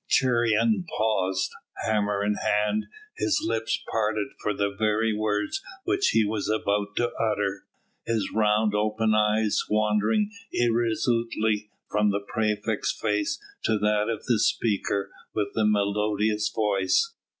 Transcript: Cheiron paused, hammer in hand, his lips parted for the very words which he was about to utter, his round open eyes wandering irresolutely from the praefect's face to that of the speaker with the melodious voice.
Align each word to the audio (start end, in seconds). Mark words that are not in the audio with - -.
Cheiron 0.09 0.83
paused, 0.97 1.51
hammer 1.85 2.23
in 2.25 2.33
hand, 2.33 2.85
his 3.17 3.39
lips 3.47 3.83
parted 3.91 4.29
for 4.41 4.51
the 4.51 4.71
very 4.75 5.13
words 5.13 5.61
which 5.83 6.07
he 6.07 6.25
was 6.25 6.49
about 6.49 6.95
to 6.95 7.11
utter, 7.19 7.65
his 8.07 8.31
round 8.33 8.73
open 8.73 9.13
eyes 9.13 9.61
wandering 9.69 10.31
irresolutely 10.51 11.69
from 11.91 12.09
the 12.09 12.19
praefect's 12.33 12.91
face 12.99 13.39
to 13.63 13.77
that 13.77 14.09
of 14.09 14.25
the 14.25 14.39
speaker 14.39 15.11
with 15.35 15.49
the 15.53 15.65
melodious 15.67 16.49
voice. 16.49 17.13